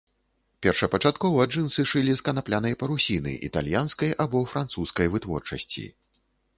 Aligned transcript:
Першапачаткова 0.65 1.45
джынсы 1.51 1.81
шылі 1.91 2.17
з 2.21 2.25
канаплянай 2.31 2.73
парусіны 2.85 3.37
італьянскай 3.51 4.19
або 4.27 4.45
французскай 4.57 5.07
вытворчасці. 5.17 5.91